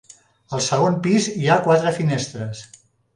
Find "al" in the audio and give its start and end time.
0.57-0.61